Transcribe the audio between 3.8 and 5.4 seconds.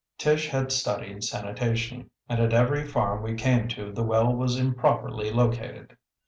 the well was improperly